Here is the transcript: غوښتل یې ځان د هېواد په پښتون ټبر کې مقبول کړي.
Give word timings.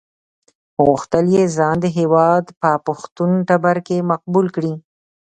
غوښتل 0.85 1.25
یې 1.35 1.43
ځان 1.57 1.75
د 1.81 1.85
هېواد 1.97 2.45
په 2.61 2.69
پښتون 2.87 3.31
ټبر 3.47 3.77
کې 3.87 4.07
مقبول 4.11 4.47
کړي. 4.55 4.73